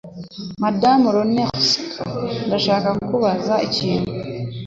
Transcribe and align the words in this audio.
Madamu 0.61 1.07
Ionescu, 1.15 2.05
Ndashaka 2.47 2.87
kukubaza 2.97 3.53
ikintu. 3.67 4.11